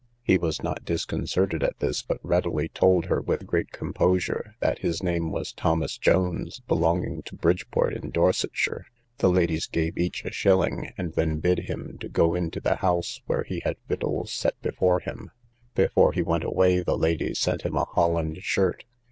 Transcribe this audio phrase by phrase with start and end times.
[0.23, 5.03] He was not disconcerted at this, but readily told her, with great composure, that his
[5.03, 8.87] name was Thomas Jones, belonging to Bridport, in Dorsetshire.
[9.19, 13.21] The ladies gave each a shilling, and then bid him to go into the house,
[13.27, 15.29] where he had victuals set before him;
[15.75, 18.85] before he went away the lady sent him a Holland shirt.